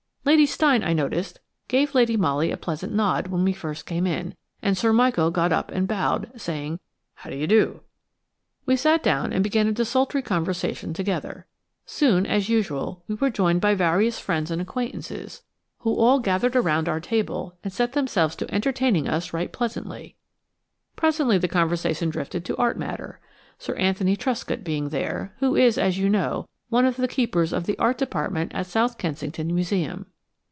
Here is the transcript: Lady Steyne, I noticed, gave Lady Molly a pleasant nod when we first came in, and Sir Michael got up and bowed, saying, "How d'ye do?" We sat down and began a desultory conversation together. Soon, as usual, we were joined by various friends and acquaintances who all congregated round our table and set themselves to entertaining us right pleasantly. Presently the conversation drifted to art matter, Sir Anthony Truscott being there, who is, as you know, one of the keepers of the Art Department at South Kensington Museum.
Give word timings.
Lady 0.23 0.45
Steyne, 0.45 0.83
I 0.83 0.93
noticed, 0.93 1.39
gave 1.67 1.95
Lady 1.95 2.15
Molly 2.15 2.51
a 2.51 2.57
pleasant 2.57 2.93
nod 2.93 3.29
when 3.29 3.43
we 3.43 3.53
first 3.53 3.87
came 3.87 4.05
in, 4.05 4.35
and 4.61 4.77
Sir 4.77 4.93
Michael 4.93 5.31
got 5.31 5.51
up 5.51 5.71
and 5.71 5.87
bowed, 5.87 6.31
saying, 6.39 6.79
"How 7.15 7.31
d'ye 7.31 7.47
do?" 7.47 7.81
We 8.67 8.75
sat 8.75 9.01
down 9.01 9.33
and 9.33 9.43
began 9.43 9.65
a 9.65 9.71
desultory 9.71 10.21
conversation 10.21 10.93
together. 10.93 11.47
Soon, 11.87 12.27
as 12.27 12.49
usual, 12.49 13.03
we 13.07 13.15
were 13.15 13.31
joined 13.31 13.61
by 13.61 13.73
various 13.73 14.19
friends 14.19 14.51
and 14.51 14.61
acquaintances 14.61 15.41
who 15.79 15.95
all 15.95 16.21
congregated 16.21 16.63
round 16.63 16.87
our 16.87 16.99
table 17.01 17.57
and 17.63 17.73
set 17.73 17.93
themselves 17.93 18.35
to 18.37 18.53
entertaining 18.53 19.07
us 19.09 19.33
right 19.33 19.51
pleasantly. 19.51 20.15
Presently 20.95 21.39
the 21.39 21.47
conversation 21.47 22.11
drifted 22.11 22.45
to 22.45 22.55
art 22.57 22.77
matter, 22.77 23.19
Sir 23.57 23.73
Anthony 23.73 24.15
Truscott 24.15 24.63
being 24.63 24.89
there, 24.89 25.33
who 25.39 25.55
is, 25.55 25.79
as 25.79 25.97
you 25.97 26.09
know, 26.09 26.47
one 26.69 26.85
of 26.85 26.95
the 26.95 27.07
keepers 27.07 27.51
of 27.51 27.65
the 27.65 27.77
Art 27.77 27.97
Department 27.97 28.53
at 28.53 28.65
South 28.67 28.97
Kensington 28.97 29.53
Museum. 29.53 30.05